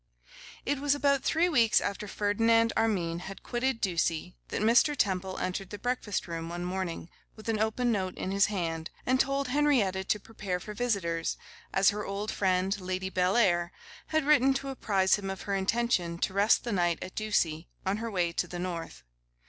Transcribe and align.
IT 0.65 0.79
WAS 0.79 0.95
about 0.95 1.21
three 1.21 1.47
weeks 1.47 1.79
after 1.79 2.07
Ferdinand 2.07 2.73
Armine 2.75 3.19
had 3.19 3.43
quitted 3.43 3.79
Ducie 3.79 4.33
that 4.47 4.59
Mr. 4.63 4.97
Temple 4.97 5.37
entered 5.37 5.69
the 5.69 5.77
breakfast 5.77 6.27
room 6.27 6.49
one 6.49 6.65
morning, 6.65 7.07
with 7.35 7.47
an 7.47 7.59
open 7.59 7.91
note 7.91 8.15
in 8.17 8.31
his 8.31 8.47
hand, 8.47 8.89
and 9.05 9.19
told 9.19 9.49
Henrietta 9.49 10.03
to 10.03 10.19
prepare 10.19 10.59
for 10.59 10.73
visitors, 10.73 11.37
as 11.71 11.91
her 11.91 12.03
old 12.03 12.31
friend, 12.31 12.79
Lady 12.81 13.11
Bellair, 13.11 13.69
had 14.07 14.25
written 14.25 14.55
to 14.55 14.69
apprise 14.69 15.17
him 15.17 15.29
of 15.29 15.43
her 15.43 15.53
intention 15.53 16.17
to 16.17 16.33
rest 16.33 16.63
the 16.63 16.71
night 16.71 16.97
at 17.03 17.13
Ducie, 17.13 17.69
on 17.85 17.97
her 17.97 18.09
way 18.09 18.31
to 18.31 18.47
the 18.47 18.57
North. 18.57 19.03